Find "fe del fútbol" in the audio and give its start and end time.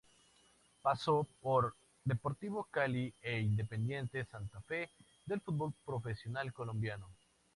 4.61-5.75